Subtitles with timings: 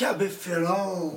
[0.00, 1.12] شب فراق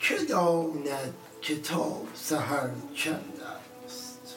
[0.00, 3.40] که داند کتاب سهر چند
[3.86, 4.36] است؟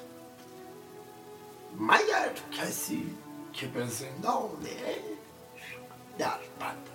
[1.79, 3.15] مگر کسی
[3.53, 5.81] که به زندان عشق
[6.17, 6.89] در بند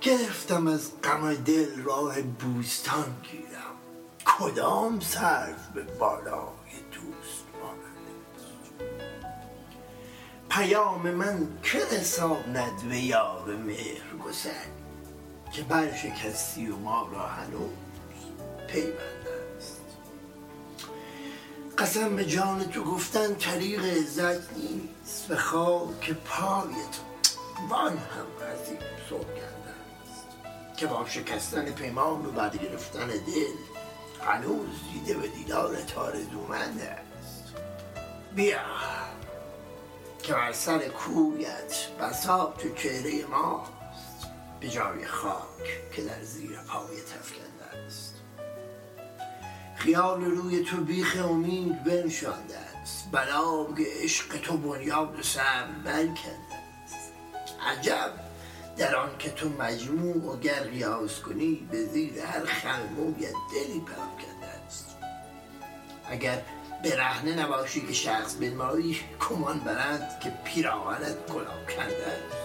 [0.00, 3.76] گرفتم از غم دل راه بوستان گیرم.
[4.24, 7.43] کدام سرو به بالای دوست؟
[10.54, 14.50] پیام من که رساند به یار مهر گسل
[15.52, 17.70] که برشکستی و ما را هنوز
[18.68, 19.26] پیوند
[19.58, 19.80] است.
[21.78, 27.02] قسم به جان تو گفتن طریق عزت نیست به خاک پای تو
[27.68, 29.64] وان هم عظیم سوگند
[30.02, 30.76] است.
[30.76, 33.56] که با شکستن پیمان و برگرفتن دل
[34.26, 37.44] هنوز دیده به دیدار تارزومند است.
[38.34, 38.93] بیا.
[40.26, 43.70] که بر سر کویت بساط و چهره ماست.
[44.60, 48.14] به جای خاک که در زیر پای تفکنده است.
[49.76, 53.08] خیال روی تو بیخ امید بنشانده است.
[53.12, 57.12] بلاب عشق تو بنیاد سر برکنده است.
[57.66, 58.12] عجب
[58.76, 64.46] در آن که تو مجموع و گر قیاس کنی به زیر هر خلمویت دلی پراکنده
[64.66, 64.96] است.
[66.08, 66.42] اگر
[66.84, 71.16] برهنه نباشی که شخص بنمایی کمان برند که پیراهنت
[71.76, 72.44] کرده است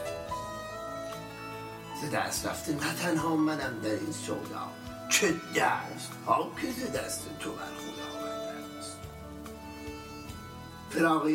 [2.02, 4.70] ز دست رفته نه تنها منم در این سودا
[5.10, 8.98] چه دست ها که ز دست تو بر خود آورده است
[10.90, 11.28] فراق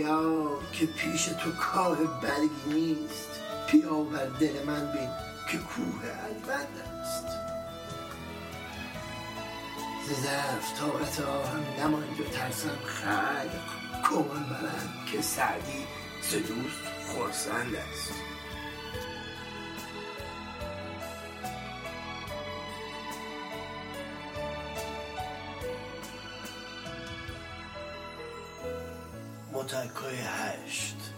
[0.72, 3.40] که پیش تو کار برگی نیست
[3.72, 5.10] بیا بر دل من بین
[5.52, 7.53] که کوه الوند است
[10.04, 13.50] ز ضعف طاقت آهم نماند و ترسم خلق
[14.10, 15.86] کمان برند که سعدی
[16.22, 18.12] ز دوست خرسند است.
[29.52, 31.13] متکای هشت.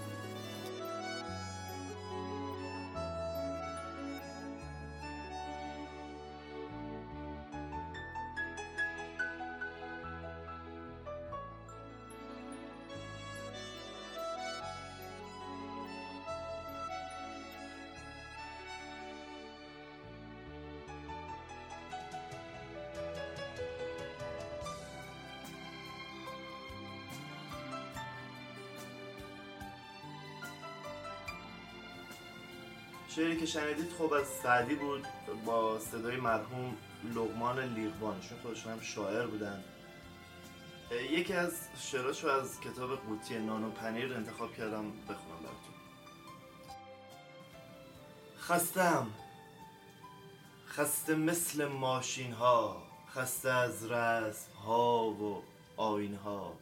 [33.16, 35.06] شعری که شنیدید خب از سعدی بود
[35.47, 37.56] با صدای مرحوم لغمان
[38.21, 39.65] چون خودشون هم شاعر بودن.
[41.10, 45.75] یکی از شعراشو از کتاب قوطی نان و پنیر انتخاب کردم بخونم براتون.
[48.41, 49.06] خستم.
[50.69, 52.83] خسته مثل ماشین ها
[53.15, 55.43] خسته از رسم ها و
[55.77, 56.53] آین ها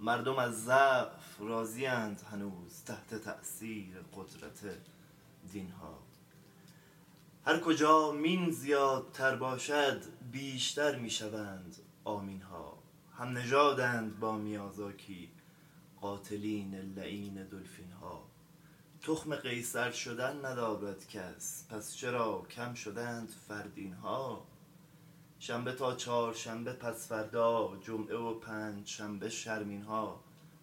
[0.00, 4.78] مردم از ضعف راضی هنوز تحت تأثیر قدرت
[5.52, 5.98] دین ها.
[7.46, 10.02] هر کجا مین زیادتر باشد
[10.32, 12.78] بیشتر می شوند آمین ها.
[13.18, 15.30] هم نژادند با میازاکی
[16.00, 18.22] قاتلین لعین دلفین ها.
[19.00, 24.46] تخم قیصر شدن ندارد کس پس چرا کم شدند فردین ها؟
[25.38, 30.20] شنبه تا چهار شنبه پس فردا جمعه و پنج شنبه شرمین ها.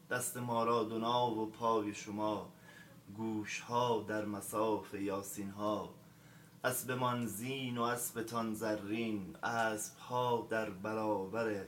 [0.09, 2.53] دست ما را دنا و پای شما
[3.17, 5.93] گوش ها در مساف یاسین ها
[6.63, 11.65] اسبمان زین و اسبتان زرین اسب ها در برابر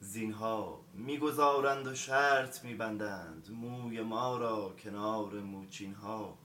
[0.00, 6.38] زین ها می‌گذارند و شرط میبندند موی ما را کنار موچین ها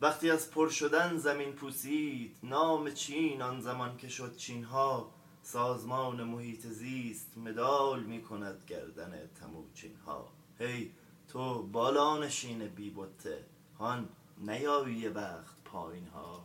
[0.00, 5.10] وقتی از پر شدن زمین پوسید نام چین آن زمان که شد چین ها
[5.42, 10.28] سازمان محیط زیست مدال می کند گردن تموچین ها
[10.58, 10.92] هی
[11.34, 13.44] تو بالا نشین بی بته
[13.78, 14.08] هان
[14.38, 16.44] نیایی یه وقت پایین ها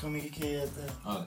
[0.00, 0.68] تو میگی که
[1.04, 1.26] آره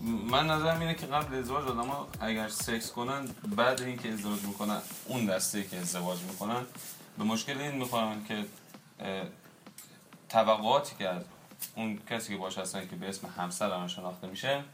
[0.00, 1.90] من نظرم اینه که قبل ازدواج آدم
[2.20, 6.62] اگر سکس کنن بعد اینکه ازدواج می‌کنن اون دسته که ازدواج می‌کنن
[7.18, 8.44] به مشکل این می‌خورن که
[10.28, 11.22] توقعاتی که از
[11.76, 14.64] اون کسی که باش هستن که به اسم همسر هم شناخته میشه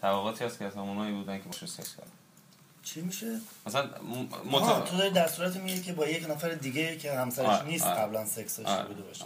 [0.00, 2.10] توقعاتی هست که از همونایی بودن که باشه سکس کردن
[2.82, 3.90] چی میشه؟ مثلا
[4.50, 4.84] مت...
[4.84, 7.66] تو داری در صورت میگه که با یک نفر دیگه که همسرش آه.
[7.66, 7.94] نیست آه.
[7.94, 9.24] قبلا سکس داشته بوده باشه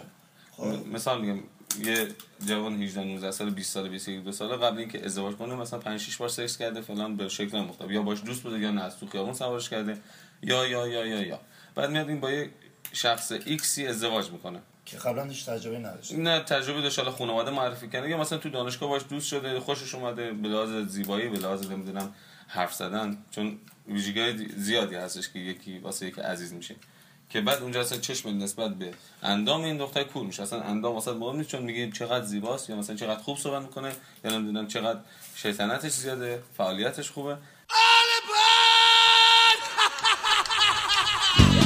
[0.57, 1.43] خب مثال میگم
[1.85, 2.09] یه
[2.47, 6.17] جوان 18 19 سال 20 سال 22 ساله قبل اینکه ازدواج کنه مثلا 5 6
[6.17, 7.91] بار سکس کرده فلان به شکل مختلف.
[7.91, 9.99] یا باش دوست بوده یا نه تو خیابون سوارش کرده.
[10.43, 11.41] یا یا یا یا یا.
[11.75, 12.51] بعد میاد این با یه
[12.93, 14.61] شخص ایکسی ازدواج می‌کنه.
[14.87, 18.51] که قبلا هیچ تجربه نداشته نه تجربه داشته حالا خانواده معرفی کنه یا مثلا تو
[18.51, 22.15] دانشگاه باش دوست شده خوشش اومده به لحاظ زیبایی به لحاظ نمی‌دونم
[22.49, 23.19] حرف زدن.
[23.31, 23.59] چون
[23.89, 26.75] ویژگی زیادی هستش که یکی واسه یکی عزیز میشه.
[27.31, 30.43] که بعد اونجا اصلا چشم نسبت به اندام این دختر کور میشه.
[30.43, 33.93] اصلا اندام واسه مهم نیست چون میگه چقدر زیباست یا مثلا چقدر خوب صحبت می‌کنه
[34.25, 34.99] یا نمی‌دونم چقدر
[35.37, 37.37] شیطنتش زیاده فعالیتش خوبه.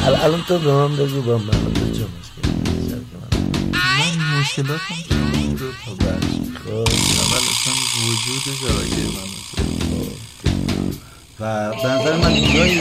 [0.07, 1.75] الان تو به من بگو با من.
[1.93, 2.07] چه
[3.63, 4.95] من مشکلاتم
[5.59, 6.03] دو تا خب.
[6.73, 7.75] اول اصلا
[8.07, 8.47] وجود
[9.15, 9.29] من
[11.41, 12.81] و به نظر من جایی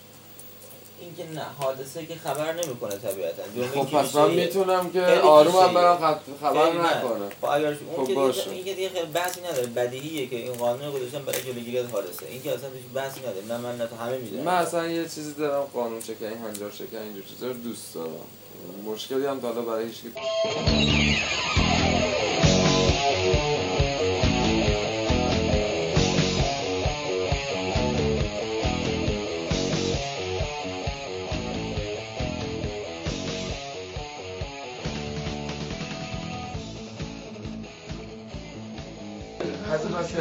[1.01, 3.43] اینکه نه حادثه که خبر نمی‌کنه طبیعتا.
[3.75, 8.51] خب پس من می‌تونم که آرومم برم خبر نکنه خب اگر اون خب باشه.
[8.51, 9.67] این که دیگه خیلی بحثی نداره.
[9.67, 12.25] بدیهیه که این قانون گذاشتن برای جلوگیری از حادثه.
[12.25, 13.45] این که اصلا بحثی نداره.
[13.47, 17.23] نه من نه همه می‌دونم من اصلا یه چیزی دارم قانون شکنی هنجار شکنی اینجور
[17.23, 18.25] چیزا رو دوست دارم.
[18.85, 19.95] مشکلی هم تا برای هیچ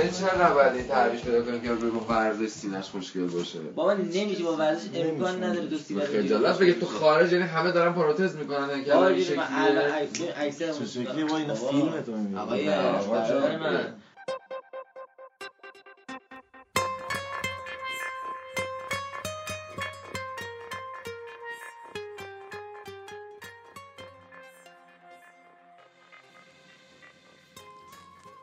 [0.01, 4.57] واسه چه روندی تعریف پیدا کنیم که با ورزش سینش مشکل باشه؟ بابا نمیشه با
[4.57, 8.97] ورزش امکان نداره دوستی بده خجالت بگه تو خارج یعنی همه دارن پروتز می‌کنن که
[8.97, 9.39] الان شکلی
[10.79, 12.69] چه شکلی با اینا فیلم تو می‌بینی آقای
[13.57, 13.95] من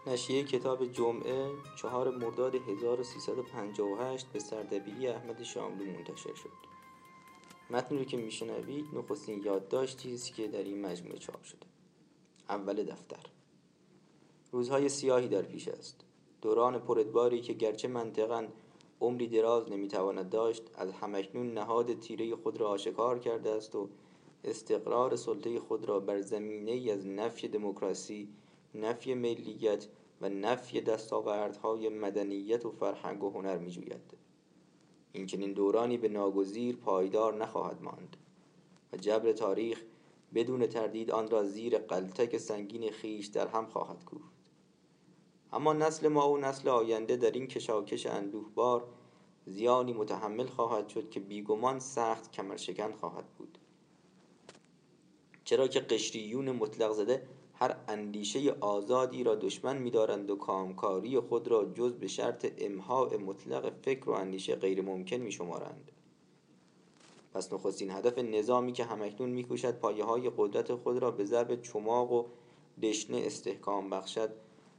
[0.07, 6.49] نشریه کتاب جمعه چهار مرداد 1358 به سردبیری احمد شاملو منتشر شد.
[7.69, 11.65] متنی رو که میشنوید نخستین یادداشتی است که در این مجموعه چاپ شده.
[12.49, 13.23] اول دفتر
[14.51, 16.05] روزهای سیاهی در پیش است.
[16.41, 18.47] دوران پردباری که گرچه منطقا
[19.01, 23.89] عمری دراز نمی‌تواند داشت از همکنون نهاد تیره خود را آشکار کرده است و
[24.43, 28.29] استقرار سلطه خود را بر زمینه از نفی دموکراسی
[28.75, 29.87] نفی ملیت
[30.21, 34.17] و نفی دستاوردهای مدنیت و فرهنگ و هنر می جوید.
[35.11, 38.17] این چنین دورانی به ناگزیر پایدار نخواهد ماند
[38.93, 39.81] و جبر تاریخ
[40.33, 44.51] بدون تردید آن را زیر قلتک سنگین خیش در هم خواهد کوفت
[45.53, 48.87] اما نسل ما و نسل آینده در این کشاکش اندوهبار
[49.45, 53.57] زیانی متحمل خواهد شد که بیگمان سخت کمرشکن خواهد بود
[55.43, 57.27] چرا که قشریون مطلق زده
[57.59, 63.73] هر اندیشه آزادی را دشمن می‌دارند و کامکاری خود را جز به شرط امحاء مطلق
[63.81, 65.91] فکر و اندیشه غیر ممکن می‌شمارند.
[67.33, 72.11] پس نخستین هدف نظامی که همکنون میکوشد پایه های قدرت خود را به ضرب چماق
[72.11, 72.25] و
[72.81, 74.29] دشنه استحکام بخشد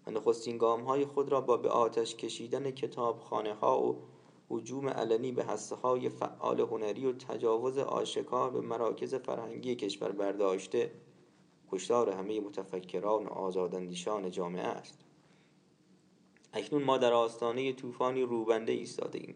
[0.06, 3.96] و نخستین گام های خود را با به آتش کشیدن کتابخانه ها و
[4.50, 10.90] هجوم علنی به هسته های فعال هنری و تجاوز آشکار به مراکز فرهنگی کشور برداشته
[11.72, 14.98] کشتار همه متفکران و آزاداندیشان جامعه است.
[16.52, 19.34] اکنون ما در آستانه طوفانی روبنده ایستاده ایم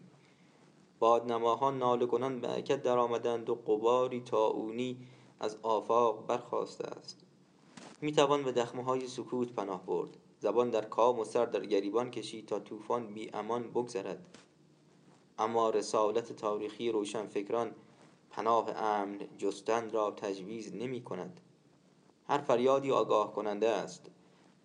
[0.99, 4.97] بادنماها ناله کنان به حرکت درآمدند و قباری تاونی
[5.39, 7.25] از آفاق برخواسته است.
[8.01, 10.17] می توان به دخمه های سکوت پناه برد.
[10.39, 14.37] زبان در کام و سر در گریبان کشید تا طوفان بی امان بگذرد.
[15.39, 17.71] اما رسالت تاریخی روشنفکران
[18.29, 21.39] پناه امن جستن را تجویز نمی کند
[22.33, 24.11] هر فریادی آگاه کننده است.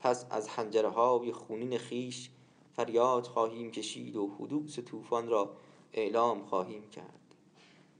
[0.00, 2.30] پس از حنجره های خونین خیش
[2.72, 5.50] فریاد خواهیم کشید و حدوث طوفان را
[5.92, 7.34] اعلام خواهیم کرد.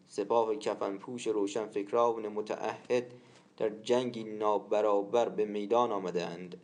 [0.07, 3.15] سپاه کفن پوش روشن فکران متعهد
[3.57, 6.61] در جنگی نابرابر به میدان آمده اند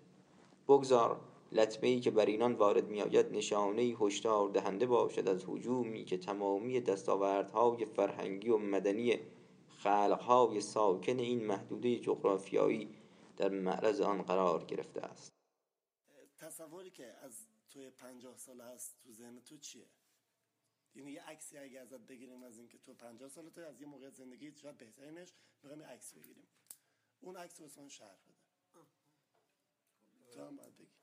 [0.69, 1.21] بگذار
[1.53, 6.17] لطمه ای که بر اینان وارد می آید نشانه هشدار دهنده باشد از هجومی که
[6.17, 9.19] تمامی دستاوردهای فرهنگی و مدنی
[9.85, 12.95] خلقهای ساکن این محدوده جغرافیایی
[13.37, 15.33] در معرض آن قرار گرفته است.
[16.39, 19.89] تصوری که از تو پنجاه سال هست تو ذهن تو چیه؟
[20.95, 24.11] یعنی یه عکسی اگه ازت بگیریم از اینکه تو پنجاه سال تو از یه موقع
[24.11, 26.49] زندگی شاید بهترینش می‌خوایم عکس بگیریم.
[27.21, 28.35] اون عکس رو شهر بده.
[30.33, 30.94] تو هم باید بگی